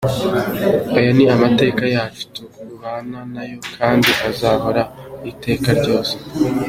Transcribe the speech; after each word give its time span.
Aya 0.97 1.11
ni 1.17 1.25
amateka 1.35 1.83
yacu, 1.95 2.23
tubana 2.35 3.19
nayo 3.33 3.57
kandi 3.77 4.11
azahoraho 4.29 4.93
iteka 5.31 5.69
ryose. 5.79 6.13